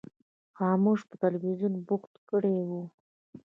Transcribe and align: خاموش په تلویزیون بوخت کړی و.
خاموش 0.55 0.99
په 1.09 1.15
تلویزیون 1.23 1.73
بوخت 1.87 2.13
کړی 2.29 2.55
و. 2.69 2.71